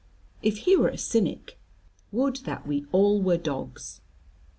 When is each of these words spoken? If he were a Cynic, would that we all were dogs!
If 0.41 0.57
he 0.65 0.75
were 0.75 0.87
a 0.87 0.97
Cynic, 0.97 1.59
would 2.11 2.37
that 2.37 2.65
we 2.65 2.87
all 2.91 3.21
were 3.21 3.37
dogs! 3.37 4.01